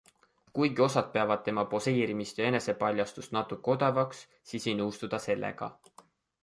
Kuigi 0.59 0.83
osad 0.85 1.09
peavad 1.17 1.43
tema 1.49 1.65
poseerimist 1.73 2.41
ja 2.43 2.47
enesepaljastust 2.53 3.37
natuke 3.39 3.75
odavaks, 3.77 4.25
siis 4.53 4.69
ei 4.73 4.77
nõustu 4.83 5.13
ta 5.15 5.23
sellega. 5.29 5.71